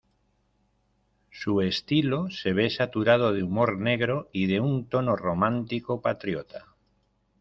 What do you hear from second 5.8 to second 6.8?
patriota.